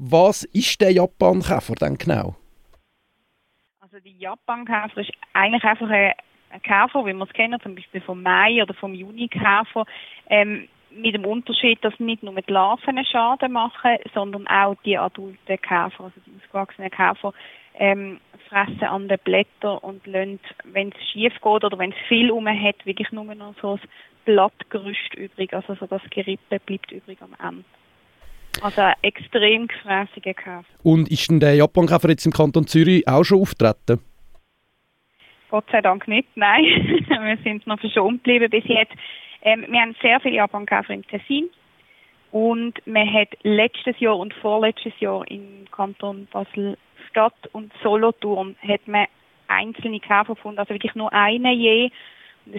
Was 0.00 0.44
ist 0.44 0.80
der 0.80 0.92
Japan-Käfer 0.92 1.74
denn 1.74 1.98
genau? 1.98 2.36
Also 3.80 3.98
der 3.98 4.12
Japan-Käfer 4.12 5.00
ist 5.00 5.10
eigentlich 5.32 5.64
einfach 5.64 5.90
ein, 5.90 6.12
Käfer, 6.62 7.04
wie 7.04 7.12
wir 7.12 7.24
es 7.24 7.32
kennen, 7.32 7.60
zum 7.60 7.74
Beispiel 7.74 8.00
vom 8.00 8.22
Mai 8.22 8.62
oder 8.62 8.74
vom 8.74 8.94
Juni-Käfer. 8.94 9.84
Ähm, 10.30 10.68
mit 10.90 11.14
dem 11.14 11.26
Unterschied, 11.26 11.84
dass 11.84 11.98
nicht 11.98 12.22
nur 12.22 12.34
die 12.40 12.52
Larven 12.52 13.04
Schaden 13.04 13.52
machen, 13.52 13.96
sondern 14.14 14.46
auch 14.46 14.76
die 14.84 14.96
adulten 14.96 15.60
Käfer, 15.60 16.04
also 16.04 16.20
die 16.24 16.32
ausgewachsenen 16.36 16.90
Käfer, 16.90 17.34
ähm, 17.74 18.20
fressen 18.48 18.84
an 18.84 19.08
den 19.08 19.18
Blättern 19.24 19.78
und 19.78 20.06
lassen, 20.06 20.40
wenn 20.64 20.90
es 20.90 21.10
schief 21.10 21.34
geht 21.34 21.64
oder 21.64 21.76
wenn 21.76 21.90
es 21.90 21.98
viel 22.06 22.30
um 22.30 22.46
hat, 22.46 22.86
wirklich 22.86 23.10
nur 23.10 23.34
noch 23.34 23.54
so 23.60 23.74
ein 23.74 23.80
Blattgerüst 24.24 25.14
übrig, 25.14 25.52
also 25.52 25.74
so 25.74 25.86
das 25.86 26.02
Gerippe 26.10 26.60
bleibt 26.60 26.92
übrig 26.92 27.18
am 27.20 27.34
Ende. 27.44 27.64
Also 28.62 28.80
ein 28.80 28.94
extrem 29.02 29.68
gefräßiger 29.68 30.34
Käfer. 30.34 30.64
Und 30.82 31.10
ist 31.10 31.30
denn 31.30 31.40
der 31.40 31.54
Japankäfer 31.54 32.08
jetzt 32.08 32.26
im 32.26 32.32
Kanton 32.32 32.66
Zürich 32.66 33.06
auch 33.06 33.24
schon 33.24 33.40
auftreten? 33.40 34.00
Gott 35.50 35.64
sei 35.72 35.80
Dank 35.80 36.06
nicht, 36.08 36.28
nein. 36.34 36.64
wir 37.08 37.38
sind 37.42 37.66
noch 37.66 37.80
verschont 37.80 38.24
geblieben 38.24 38.50
bis 38.50 38.64
jetzt. 38.66 38.92
Ähm, 39.42 39.64
wir 39.68 39.80
haben 39.80 39.96
sehr 40.02 40.20
viele 40.20 40.36
Japankäfer 40.36 40.92
im 40.92 41.06
Tessin 41.06 41.48
und 42.32 42.74
man 42.86 43.12
hat 43.12 43.28
letztes 43.42 43.98
Jahr 44.00 44.18
und 44.18 44.34
vorletztes 44.34 44.92
Jahr 45.00 45.26
im 45.30 45.66
Kanton 45.70 46.26
Basel-Stadt 46.30 47.48
und 47.52 47.72
Solothurn 47.82 48.56
hat 48.66 48.86
man 48.86 49.06
einzelne 49.46 50.00
Käfer 50.00 50.34
gefunden, 50.34 50.58
also 50.58 50.74
wirklich 50.74 50.94
nur 50.94 51.12
eine 51.12 51.52
je. 51.52 51.90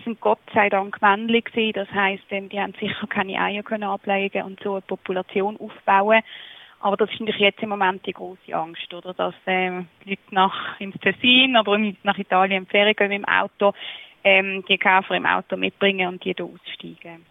Sind 0.03 0.21
Gott 0.21 0.39
sei 0.53 0.69
Dank 0.69 1.01
männlich 1.01 1.45
gewesen. 1.45 1.73
Das 1.73 1.91
heisst, 1.91 2.23
ähm, 2.29 2.49
die 2.49 2.59
haben 2.59 2.73
sicher 2.79 3.07
keine 3.07 3.39
Eier 3.41 3.63
können 3.63 3.83
ablegen 3.83 4.43
und 4.43 4.59
so 4.61 4.73
eine 4.73 4.81
Population 4.81 5.57
aufbauen. 5.57 6.21
Aber 6.81 6.95
das 6.95 7.09
ist 7.11 7.19
natürlich 7.19 7.41
jetzt 7.41 7.61
im 7.61 7.69
Moment 7.69 8.05
die 8.05 8.13
große 8.13 8.53
Angst, 8.53 8.93
oder? 8.93 9.13
Dass 9.13 9.33
ähm, 9.45 9.87
Leute 10.05 10.21
nach 10.31 10.79
ins 10.79 10.95
Tessin 11.01 11.57
oder 11.57 11.77
nach 12.03 12.17
Italien 12.17 12.65
Ferien 12.67 12.95
gehen 12.95 13.09
mit 13.09 13.19
dem 13.19 13.25
Auto 13.25 13.73
ähm, 14.23 14.63
die 14.67 14.77
Käfer 14.77 15.15
im 15.15 15.25
Auto 15.25 15.57
mitbringen 15.57 16.07
und 16.07 16.23
die 16.23 16.33
da 16.33 16.43
aussteigen. 16.43 17.25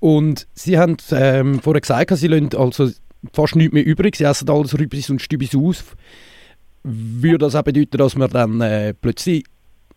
Und 0.00 0.46
Sie 0.54 0.78
haben 0.78 0.96
ähm, 1.12 1.60
vorher 1.60 1.80
gesagt, 1.80 2.10
Sie 2.16 2.28
lassen 2.28 2.50
also 2.56 2.90
fast 3.32 3.56
nichts 3.56 3.72
mehr 3.72 3.86
übrig, 3.86 4.16
Sie 4.16 4.24
essen 4.24 4.50
alles 4.50 4.78
Rübis 4.78 5.10
und 5.10 5.22
Stübis 5.22 5.56
aus. 5.56 5.96
Würde 6.82 7.38
das 7.38 7.56
auch 7.56 7.62
bedeuten, 7.62 7.96
dass 7.96 8.14
wir 8.14 8.28
dann 8.28 8.60
äh, 8.60 8.92
plötzlich 8.92 9.44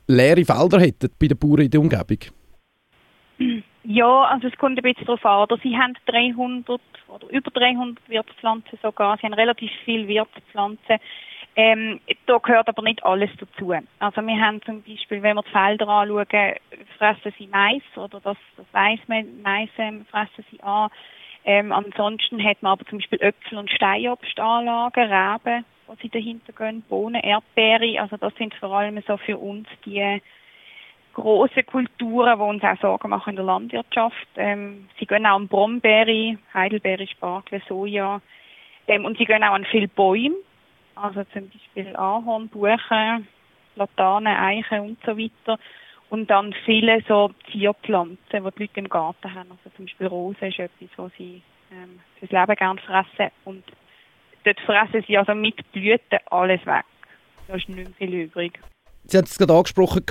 leere 0.08 0.46
Felder 0.46 0.80
hätten 0.80 1.10
bei 1.20 1.28
den 1.28 1.38
Bauern 1.38 1.62
in 1.62 1.70
der 1.70 1.80
Umgebung? 1.80 2.20
Ja, 3.84 4.24
also 4.24 4.48
es 4.48 4.58
kommt 4.58 4.78
ein 4.78 4.84
bisschen 4.84 5.06
darauf 5.06 5.26
an. 5.26 5.44
Oder 5.44 5.58
sie 5.64 5.78
haben 5.78 5.94
300 6.08 6.82
oder 7.08 7.30
über 7.30 7.52
300 7.52 8.10
Wirtspflanzen 8.10 8.78
sogar. 8.82 9.18
Sie 9.18 9.26
haben 9.26 9.34
relativ 9.34 9.72
viele 9.86 10.08
Wirtspflanzen. 10.08 10.98
Ähm, 11.56 12.02
da 12.26 12.38
gehört 12.38 12.68
aber 12.68 12.84
nicht 12.84 13.04
alles 13.04 13.32
dazu. 13.40 13.74
Also 14.00 14.22
wir 14.22 14.40
haben 14.40 14.62
zum 14.64 14.84
Beispiel, 14.84 15.24
wenn 15.24 15.38
wir 15.38 15.42
die 15.42 15.50
Felder 15.50 15.88
anschauen, 15.88 16.54
fressen 16.98 17.34
sie 17.38 17.48
Mais 17.48 17.82
oder 17.96 18.20
das, 18.20 18.38
das 18.58 18.66
weiss 18.74 19.00
man, 19.08 19.42
Mais 19.42 19.70
ähm, 19.78 20.06
fressen 20.12 20.46
sie 20.52 20.62
an. 20.62 20.90
Ähm, 21.46 21.72
ansonsten 21.72 22.44
hat 22.44 22.62
man 22.62 22.74
aber 22.74 22.86
zum 22.86 23.00
Beispiel 23.00 23.22
Äpfel- 23.22 23.58
und 23.58 23.72
Steinobstanlagen, 23.72 25.12
Reben, 25.12 25.66
wo 25.88 25.96
sie 26.02 26.10
dahinter 26.10 26.54
gehen, 26.54 26.84
Bohnen, 26.84 27.22
Erdbeere. 27.22 28.02
Also 28.02 28.18
das 28.18 28.36
sind 28.36 28.54
vor 28.56 28.72
allem 28.72 29.02
so 29.08 29.18
für 29.18 29.38
uns 29.38 29.68
die 29.86 30.22
große 31.14 31.64
Kulturen, 31.64 32.38
die 32.38 32.44
uns 32.44 32.64
auch 32.64 32.80
Sorgen 32.80 33.10
machen 33.10 33.32
in 33.32 33.36
der 33.38 33.46
Landwirtschaft. 33.46 34.28
Ähm, 34.36 34.88
sie 35.00 35.08
gehen 35.08 35.26
auch 35.26 35.36
an 35.36 35.48
Brombeere, 35.48 36.38
Heidelbeere, 36.54 37.08
Spargel, 37.08 37.62
Soja. 37.68 38.22
Ähm, 38.88 39.06
und 39.06 39.18
sie 39.18 39.26
gehen 39.26 39.44
auch 39.44 39.54
an 39.54 39.66
viele 39.66 39.88
Bäume. 39.88 40.36
Also 40.96 41.24
zum 41.26 41.50
Beispiel 41.50 41.96
Ahorn, 41.96 42.50
Buchen, 42.50 43.28
Platanen, 43.76 44.36
Eichen 44.36 44.82
und 44.82 45.00
so 45.06 45.18
weiter. 45.18 45.60
Und 46.10 46.30
dann 46.30 46.54
viele 46.66 47.02
so 47.08 47.32
Zierpflanzen, 47.52 48.18
die 48.32 48.38
die 48.38 48.64
Leute 48.64 48.80
im 48.80 48.90
Garten 48.90 49.34
haben. 49.34 49.52
Also 49.52 49.76
zum 49.76 49.86
Beispiel 49.86 50.08
Rosen 50.08 50.48
ist 50.48 50.60
etwas, 50.60 50.90
was 50.96 51.12
sie 51.18 51.42
ähm, 51.72 52.00
fürs 52.20 52.32
Leben 52.32 52.56
gerne 52.56 52.80
fressen. 52.82 53.32
Und 53.44 53.64
dort 54.48 54.60
fressen 54.62 55.04
sie 55.08 55.18
also 55.18 55.34
mit 55.34 55.56
Blüten 55.72 56.20
alles 56.32 56.66
weg. 56.66 56.86
Da 57.48 57.56
ist 57.56 57.70
nicht 57.70 57.78
mehr 57.78 57.88
viel 57.98 58.14
übrig. 58.14 58.60
Sie 59.04 59.18
haben 59.18 59.26
es 59.26 59.38
gerade 59.38 59.54
angesprochen, 59.54 60.04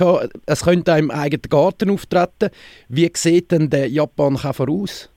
es 0.47 0.65
könnte 0.65 0.93
auch 0.93 0.97
im 0.97 1.11
eigenen 1.11 1.49
Garten 1.49 1.91
auftreten. 1.91 2.49
Wie 2.89 3.09
sieht 3.13 3.51
denn 3.51 3.69
der 3.69 3.87
Japan-Käfer 3.87 4.65
aus? 4.69 5.13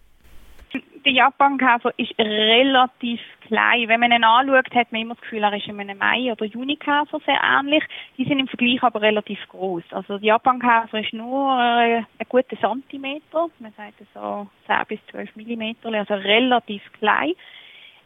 Der 1.03 1.12
Japan-Käfer 1.12 1.94
ist 1.97 2.12
relativ 2.19 3.20
klein. 3.47 3.88
Wenn 3.88 4.00
man 4.00 4.12
ihn 4.12 4.22
anschaut, 4.22 4.66
hat 4.75 4.92
man 4.92 5.00
immer 5.00 5.14
das 5.14 5.22
Gefühl, 5.22 5.42
er 5.42 5.56
ist 5.56 5.66
einem 5.66 5.97
Mai- 5.97 6.30
oder 6.30 6.44
Junikäfer 6.44 7.20
sehr 7.25 7.41
ähnlich. 7.42 7.82
Die 8.19 8.25
sind 8.25 8.38
im 8.38 8.48
Vergleich 8.48 8.82
aber 8.82 9.00
relativ 9.00 9.38
groß. 9.48 9.84
Also 9.92 10.19
der 10.19 10.26
Japan-Käfer 10.26 11.00
ist 11.00 11.14
nur 11.14 11.59
äh, 11.59 12.03
ein 12.19 12.26
guter 12.28 12.60
Zentimeter. 12.60 13.48
Man 13.60 13.72
sagt 13.78 13.94
so 14.12 14.47
10 14.66 14.76
bis 14.88 14.98
12 15.10 15.36
Millimeter, 15.36 15.88
also 15.88 16.14
relativ 16.14 16.82
klein. 16.98 17.32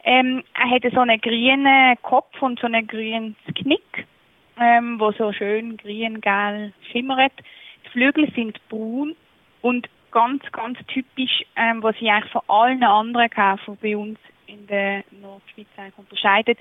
Ähm, 0.05 0.43
er 0.53 0.69
hat 0.69 0.83
so 0.93 0.99
einen 0.99 1.19
grünen 1.19 1.95
Kopf 2.03 2.39
und 2.41 2.59
so 2.59 2.67
einen 2.67 2.85
grünen 2.85 3.35
Knick, 3.55 4.05
ähm, 4.59 4.99
wo 4.99 5.11
so 5.11 5.33
schön 5.33 5.77
grün-gelb 5.77 6.73
schimmert. 6.91 7.33
Die 7.85 7.89
Flügel 7.89 8.31
sind 8.35 8.59
braun 8.69 9.15
und 9.61 9.89
ganz, 10.11 10.43
ganz 10.51 10.77
typisch, 10.87 11.43
ähm, 11.55 11.81
was 11.81 11.97
sie 11.97 12.09
eigentlich 12.09 12.31
von 12.31 12.43
allen 12.47 12.83
anderen 12.83 13.29
Käfern 13.31 13.77
bei 13.81 13.97
uns 13.97 14.19
in 14.45 14.67
der 14.67 15.03
Nordschweiz 15.21 15.67
unterscheidet, 15.97 16.59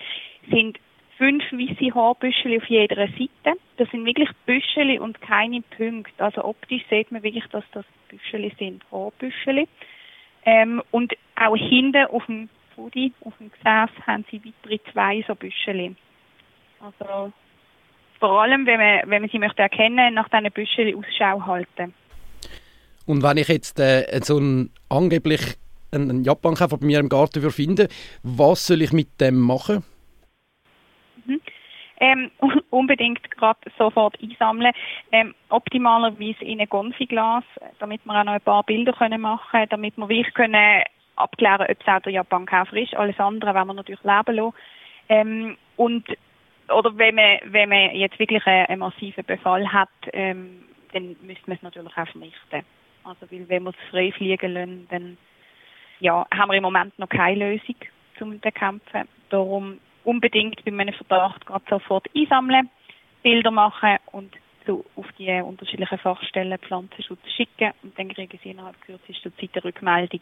sind 0.50 0.78
fünf 1.18 1.44
weiße 1.52 1.94
Haarbüschel 1.94 2.56
auf 2.56 2.64
jeder 2.64 2.96
Seite. 2.96 3.58
Das 3.76 3.90
sind 3.90 4.06
wirklich 4.06 4.30
Büschel 4.46 4.98
und 4.98 5.20
keine 5.20 5.60
Punkte. 5.76 6.24
Also 6.24 6.44
optisch 6.44 6.82
sieht 6.88 7.12
man 7.12 7.22
wirklich, 7.22 7.44
dass 7.52 7.64
das 7.72 7.84
Büschel 8.08 8.50
sind, 8.58 8.82
Haarbüschel. 8.90 9.68
Ähm, 10.46 10.82
und 10.90 11.12
auch 11.36 11.56
hinten 11.56 12.06
auf 12.06 12.24
dem 12.26 12.48
Pudi, 12.74 13.12
auf 13.24 13.34
dem 13.38 13.50
Gesäß, 13.50 14.06
haben 14.06 14.24
sie 14.30 14.42
weitere 14.44 14.80
zwei 14.92 15.24
so 15.26 15.34
Büschel. 15.34 15.94
Also 16.80 17.32
vor 18.20 18.42
allem, 18.42 18.66
wenn 18.66 18.78
man, 18.78 19.10
wenn 19.10 19.22
man 19.22 19.30
sie 19.30 19.38
möchte 19.38 19.62
erkennen, 19.62 20.14
nach 20.14 20.28
diesen 20.28 20.50
Büschel 20.52 20.96
Ausschau 20.96 21.44
halten. 21.46 21.94
Und 23.06 23.22
wenn 23.22 23.36
ich 23.36 23.48
jetzt 23.48 23.78
äh, 23.80 24.20
so 24.22 24.38
einen 24.38 24.70
angeblich 24.88 25.56
einen 25.92 26.24
Japan-Käfer 26.24 26.78
bei 26.78 26.86
mir 26.86 27.00
im 27.00 27.08
Garten 27.08 27.50
finden 27.50 27.88
was 28.22 28.66
soll 28.66 28.82
ich 28.82 28.92
mit 28.92 29.20
dem 29.20 29.38
machen? 29.38 29.84
Mhm. 31.26 31.40
Ähm, 32.00 32.30
unbedingt 32.70 33.30
gerade 33.30 33.60
sofort 33.78 34.18
einsammeln. 34.20 34.72
Ähm, 35.12 35.34
optimalerweise 35.48 36.44
in 36.44 36.60
ein 36.60 36.68
Gonfiglas, 36.68 37.44
damit 37.78 38.04
wir 38.04 38.18
auch 38.18 38.24
noch 38.24 38.32
ein 38.32 38.40
paar 38.40 38.64
Bilder 38.64 38.92
können 38.92 39.20
machen 39.20 39.48
können, 39.50 39.68
damit 39.70 39.96
wir 39.96 40.08
wirklich 40.08 40.34
können 40.34 40.82
abklären 41.16 41.66
ob 41.68 41.80
es 41.80 41.88
auch 41.88 42.00
der 42.00 42.12
Japan-Käfer 42.12 42.76
ist. 42.76 42.94
Alles 42.94 43.18
andere 43.18 43.54
werden 43.54 43.68
wir 43.68 43.74
natürlich 43.74 44.02
leben 44.02 44.36
lassen. 44.36 44.54
Ähm, 45.08 45.56
und 45.76 46.06
oder 46.68 46.96
wenn 46.96 47.14
man, 47.14 47.38
wenn 47.44 47.68
man 47.68 47.94
jetzt 47.94 48.18
wirklich 48.18 48.46
einen, 48.46 48.66
einen 48.66 48.78
massiven 48.80 49.24
Befall 49.24 49.70
hat, 49.72 49.90
ähm, 50.12 50.64
dann 50.92 51.16
müsste 51.22 51.44
man 51.46 51.56
es 51.56 51.62
natürlich 51.62 51.96
auch 51.96 52.08
vernichten. 52.08 52.62
Also, 53.04 53.30
weil 53.30 53.48
wenn 53.48 53.64
wir 53.64 53.70
es 53.70 53.90
frei 53.90 54.12
fliegen 54.12 54.54
lassen, 54.54 54.86
dann 54.90 55.18
ja, 56.00 56.26
haben 56.34 56.50
wir 56.50 56.56
im 56.56 56.62
Moment 56.62 56.98
noch 56.98 57.08
keine 57.08 57.50
Lösung 57.50 57.76
zum 58.18 58.40
Bekämpfen. 58.40 59.08
Darum 59.28 59.78
unbedingt 60.04 60.64
bei 60.64 60.72
einem 60.72 60.94
Verdacht 60.94 61.44
gerade 61.46 61.64
sofort 61.68 62.08
einsammeln, 62.16 62.70
Bilder 63.22 63.50
machen 63.50 63.96
und 64.12 64.32
so 64.66 64.84
auf 64.96 65.06
die 65.18 65.30
unterschiedlichen 65.30 65.98
Fachstellen 65.98 66.58
Pflanzenschutz 66.58 67.20
schicken 67.36 67.72
und 67.82 67.98
dann 67.98 68.08
kriegen 68.08 68.38
sie 68.42 68.50
innerhalb 68.50 68.80
kürzester 68.82 69.34
Zeit 69.36 69.50
eine 69.54 69.64
Rückmeldung, 69.64 70.20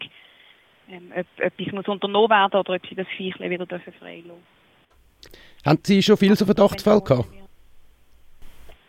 ähm, 0.89 1.13
ob 1.17 1.27
etwas 1.41 1.73
muss 1.73 1.89
unternommen 1.89 2.31
werden 2.31 2.61
oder 2.61 2.75
ob 2.75 2.87
sie 2.87 2.95
das 2.95 3.07
Viechle 3.17 3.51
wieder 3.51 3.67
dürfen 3.67 3.93
freilassen 3.95 4.43
Haben 5.65 5.81
Sie 5.83 6.03
schon 6.03 6.17
viele 6.17 6.37
so 6.37 6.45
Verdachtsfälle 6.45 7.03
gehabt? 7.03 7.29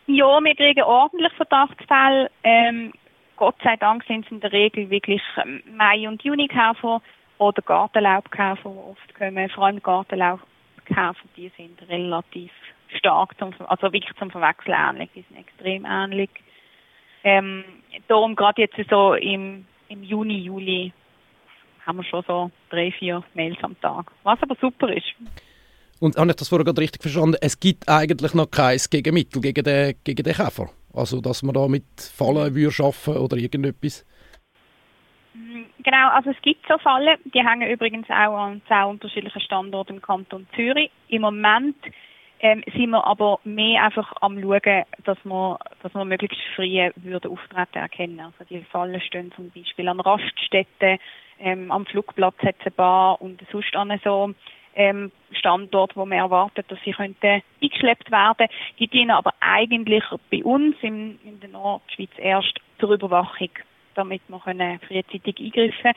Ja, 0.07 0.43
wir 0.43 0.55
kriegen 0.55 0.83
ordentlich 0.83 1.31
Verdachtsfälle. 1.33 2.29
Ähm, 2.43 2.91
Gott 3.37 3.55
sei 3.63 3.77
Dank 3.77 4.03
sind 4.05 4.25
es 4.25 4.31
in 4.31 4.39
der 4.41 4.51
Regel 4.51 4.89
wirklich 4.89 5.21
ähm, 5.43 5.63
Mai- 5.75 6.07
und 6.07 6.23
Junikäfer 6.23 7.01
oder 7.37 7.61
Gartenlaubkäfer, 7.61 8.69
die 8.69 8.89
oft 8.91 9.15
kommen. 9.15 9.49
Vor 9.49 9.65
allem 9.65 9.81
Gartenlaubkäfer, 9.81 11.15
die 11.37 11.51
sind 11.57 11.81
relativ 11.89 12.51
stark, 12.97 13.37
zum, 13.39 13.53
also 13.67 13.91
wirklich 13.93 14.15
zum 14.17 14.29
Verwechseln 14.29 14.75
ähnlich. 14.77 15.09
Die 15.15 15.25
sind 15.29 15.39
extrem 15.39 15.85
ähnlich. 15.85 16.29
Ähm, 17.23 17.63
darum 18.07 18.35
gerade 18.35 18.63
jetzt 18.63 18.89
so 18.89 19.13
im, 19.13 19.65
im 19.87 20.03
Juni, 20.03 20.39
Juli 20.39 20.91
haben 21.85 21.97
wir 21.97 22.03
schon 22.03 22.23
so 22.27 22.51
drei, 22.69 22.91
vier 22.91 23.23
Mails 23.33 23.57
am 23.61 23.79
Tag. 23.81 24.11
Was 24.23 24.41
aber 24.41 24.55
super 24.59 24.91
ist. 24.91 25.13
Und 25.99 26.17
habe 26.17 26.29
ich 26.31 26.35
das 26.35 26.49
vorher 26.49 26.65
gerade 26.65 26.81
richtig 26.81 27.01
verstanden? 27.01 27.37
Es 27.41 27.59
gibt 27.59 27.87
eigentlich 27.87 28.33
noch 28.33 28.51
kein 28.51 28.77
Gegenmittel 28.89 29.41
gegen 29.41 29.63
den, 29.63 29.95
gegen 30.03 30.23
den 30.23 30.33
Käfer? 30.33 30.69
Also, 30.93 31.21
dass 31.21 31.43
man 31.43 31.53
da 31.53 31.67
mit 31.67 31.85
Fallen 31.97 32.53
würde 32.55 32.71
schaffen 32.71 33.17
oder 33.17 33.37
irgendetwas? 33.37 34.05
Genau, 35.83 36.09
also 36.09 36.29
es 36.29 36.41
gibt 36.41 36.65
so 36.67 36.77
Fälle, 36.77 37.17
die 37.33 37.45
hängen 37.45 37.69
übrigens 37.69 38.09
auch 38.09 38.37
an 38.37 38.61
zwei 38.67 38.85
unterschiedlichen 38.85 39.41
Standorten 39.41 39.95
im 39.95 40.01
Kanton 40.01 40.47
Zürich. 40.55 40.91
Im 41.07 41.23
Moment 41.23 41.75
ähm, 42.39 42.63
sind 42.75 42.91
wir 42.91 43.05
aber 43.05 43.39
mehr 43.43 43.83
einfach 43.83 44.13
am 44.21 44.39
schauen, 44.39 44.83
dass 45.05 45.17
wir, 45.23 45.59
dass 45.81 45.93
wir 45.93 46.05
möglichst 46.05 46.37
früh 46.55 46.89
würden 46.97 47.31
Auftreten 47.31 47.77
erkennen. 47.77 48.19
Also 48.19 48.43
die 48.49 48.63
Fallen 48.65 49.01
stehen 49.01 49.31
zum 49.35 49.49
Beispiel 49.51 49.87
an 49.87 49.99
Raststätten, 49.99 50.99
ähm, 51.43 51.71
am 51.71 51.85
Flugplatz 51.85 52.37
hat 52.39 52.55
es 52.59 52.65
eine 52.65 52.71
Bar 52.71 53.21
und 53.21 53.41
sonst 53.51 53.75
an 53.75 53.99
so 54.03 54.33
ähm, 54.75 55.11
Standort, 55.33 55.95
wo 55.95 56.05
man 56.05 56.17
erwartet, 56.17 56.65
dass 56.69 56.79
sie 56.83 56.93
könnten 56.93 57.41
eingeschleppt 57.61 58.11
werden. 58.11 58.47
Die 58.79 58.87
dienen 58.87 59.11
aber 59.11 59.33
eigentlich 59.39 60.03
bei 60.31 60.43
uns 60.43 60.75
in, 60.81 61.19
in 61.23 61.39
der 61.39 61.49
Nordschweiz 61.49 62.11
erst 62.17 62.59
zur 62.79 62.91
Überwachung, 62.91 63.49
damit 63.95 64.21
wir 64.27 64.39
können 64.39 64.79
frühzeitig 64.87 65.39
eingreifen. 65.39 65.91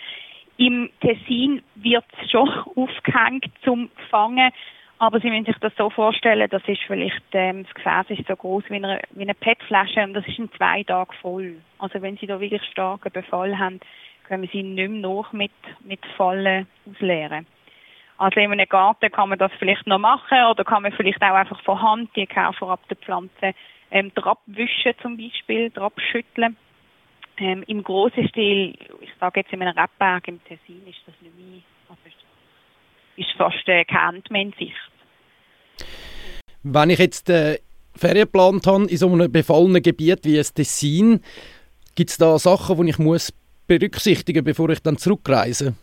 Im 0.59 0.91
Tessin 1.01 1.63
wird 1.77 2.05
es 2.23 2.31
schon 2.31 2.49
aufgehängt 2.77 3.47
zum 3.63 3.91
Fangen, 4.11 4.51
aber 4.99 5.21
Sie 5.21 5.29
müssen 5.29 5.45
sich 5.45 5.59
das 5.61 5.75
so 5.77 5.91
vorstellen, 5.91 6.49
das 6.51 6.63
ist 6.67 6.83
vielleicht, 6.87 7.23
ähm, 7.33 7.65
das 7.65 7.75
Gefäß 7.75 8.19
ist 8.19 8.27
so 8.27 8.35
groß 8.35 8.65
wie 8.69 8.77
eine, 8.77 9.01
wie 9.11 9.23
eine 9.23 9.35
PET-Flasche 9.35 10.03
und 10.03 10.15
das 10.15 10.27
ist 10.27 10.39
in 10.39 10.51
zwei 10.53 10.83
Tagen 10.85 11.13
voll. 11.21 11.57
Also 11.79 12.01
wenn 12.01 12.17
Sie 12.17 12.27
da 12.27 12.41
wirklich 12.41 12.63
starken 12.65 13.13
Befall 13.13 13.59
haben, 13.59 13.81
können 14.27 14.49
Sie 14.53 14.63
nicht 14.63 14.91
mehr 14.91 15.01
noch 15.01 15.33
mit, 15.33 15.53
mit 15.85 16.01
Fallen 16.17 16.67
ausleeren. 16.91 17.47
Also 18.19 18.41
in 18.41 18.51
einem 18.51 18.69
Garten 18.69 19.11
kann 19.11 19.29
man 19.29 19.39
das 19.39 19.53
vielleicht 19.59 19.87
noch 19.87 19.99
machen 19.99 20.39
oder 20.51 20.65
kann 20.65 20.83
man 20.83 20.93
vielleicht 20.93 21.23
auch 21.23 21.35
einfach 21.35 21.63
von 21.63 21.81
Hand 21.81 22.11
die 22.17 22.27
Käfer 22.27 22.69
ab 22.69 22.81
der 22.89 22.97
Pflanze 22.97 23.55
ähm, 23.91 24.11
abwischen 24.17 24.95
zum 25.03 25.17
Beispiel, 25.17 25.71
abschütteln. 25.75 26.57
Ähm, 27.39 27.63
Im 27.67 27.83
grossen 27.83 28.27
Stil, 28.29 28.75
ich 29.01 29.11
sage 29.21 29.41
jetzt 29.41 29.53
in 29.53 29.61
einem 29.61 29.77
Rebberg 29.77 30.27
im 30.29 30.43
Tessin 30.45 30.87
ist 30.89 31.01
das 31.05 31.15
nicht 31.21 31.37
mehr, 31.37 31.61
also 31.89 32.01
ist, 32.07 33.27
ist 33.29 33.37
fast 33.37 33.69
äh, 33.69 33.85
kein 33.85 34.23
mehr 34.31 34.43
in 34.43 34.53
Sicht. 34.53 34.75
Wenn 36.63 36.91
ich 36.91 36.99
jetzt 36.99 37.29
äh, 37.29 37.59
Ferien 37.95 38.25
geplant 38.25 38.67
habe 38.67 38.85
in 38.85 38.97
so 38.97 39.13
einem 39.13 39.31
befallenen 39.31 39.83
Gebiet 39.83 40.25
wie 40.25 40.37
das 40.37 40.55
Tessin, 40.55 41.21
gibt 41.95 42.11
es 42.11 42.17
da 42.17 42.39
Sachen, 42.39 42.83
die 42.83 42.91
ich 42.91 42.99
muss 42.99 43.33
berücksichtigen 43.67 44.45
bevor 44.45 44.71
ich 44.71 44.83
dann 44.83 44.97
zurückreise? 44.97 45.75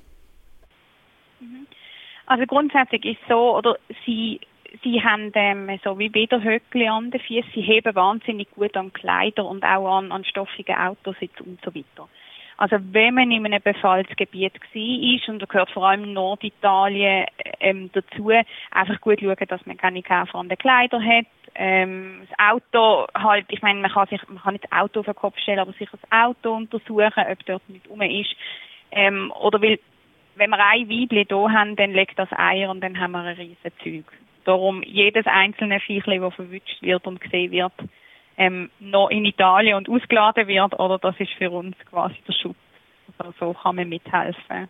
Also 2.25 2.45
grundsätzlich 2.45 3.06
ist 3.06 3.19
es 3.21 3.27
so, 3.30 3.57
oder 3.57 3.77
sie, 4.06 4.39
sie 4.83 5.03
haben 5.03 5.31
ähm, 5.35 5.80
so 5.83 6.00
wie 6.00 6.13
Widerhöckli 6.13 6.88
an 6.88 7.12
den 7.12 7.19
Füßen, 7.19 7.51
sie 7.53 7.62
heben 7.62 7.94
wahnsinnig 7.95 8.50
gut 8.51 8.75
an 8.77 8.94
Kleider 8.94 9.45
und 9.45 9.63
auch 9.63 9.97
an, 9.97 10.12
an 10.12 10.24
stoffigen 10.24 10.75
Autositzen 10.75 11.44
und 11.44 11.59
so 11.63 11.75
weiter. 11.75 12.07
Also 12.57 12.77
wenn 12.91 13.15
man 13.15 13.31
in 13.31 13.45
einem 13.45 13.62
Befallsgebiet 13.62 14.53
war, 14.53 15.33
und 15.33 15.41
da 15.41 15.45
gehört 15.45 15.71
vor 15.71 15.89
allem 15.89 16.13
Norditalien 16.13 17.25
ähm, 17.59 17.89
dazu, 17.91 18.31
einfach 18.71 19.01
gut 19.01 19.19
schauen, 19.19 19.36
dass 19.47 19.65
man 19.65 19.77
keine 19.77 20.01
Käfer 20.01 20.36
an 20.36 20.50
den 20.50 20.57
Kleidern 20.57 21.06
hat. 21.06 21.25
Ähm, 21.55 22.27
das 22.29 22.39
Auto 22.39 23.07
halt, 23.13 23.45
ich 23.50 23.61
meine, 23.61 23.79
man 23.79 23.91
kann 23.91 24.07
sich, 24.07 24.21
man 24.27 24.41
kann 24.41 24.53
nicht 24.53 24.65
das 24.65 24.71
Auto 24.71 25.01
auf 25.01 25.05
den 25.05 25.15
Kopf 25.15 25.38
stellen, 25.38 25.59
aber 25.59 25.73
sich 25.73 25.89
das 25.89 26.11
Auto 26.11 26.53
untersuchen, 26.55 27.23
ob 27.29 27.45
dort 27.45 27.69
nicht 27.69 27.89
rum 27.89 28.01
ist. 28.01 28.35
Ähm, 28.91 29.31
oder 29.39 29.61
weil 29.61 29.79
wenn 30.35 30.50
wir 30.50 30.65
ein 30.65 30.89
Weibli 30.89 31.25
da 31.25 31.50
haben, 31.50 31.75
dann 31.75 31.91
legt 31.91 32.17
das 32.17 32.31
Eier 32.31 32.71
und 32.71 32.81
dann 32.81 33.00
haben 33.00 33.11
wir 33.11 33.19
ein 33.19 33.35
riesen 33.35 33.71
Zeug. 33.83 34.05
Darum 34.45 34.83
jedes 34.83 35.25
einzelne 35.27 35.79
Viechli, 35.79 36.19
das 36.19 36.33
verwünscht 36.33 36.81
wird 36.81 37.05
und 37.05 37.21
gesehen 37.21 37.51
wird, 37.51 37.73
ähm, 38.38 38.69
noch 38.79 39.09
in 39.09 39.25
Italien 39.25 39.77
und 39.77 39.89
ausgeladen 39.89 40.47
wird, 40.47 40.79
oder 40.79 40.97
das 40.97 41.19
ist 41.19 41.31
für 41.33 41.51
uns 41.51 41.77
quasi 41.89 42.15
der 42.27 42.33
Schutz. 42.33 42.57
Also 43.17 43.33
so 43.39 43.53
kann 43.53 43.75
man 43.75 43.89
mithelfen. 43.89 44.67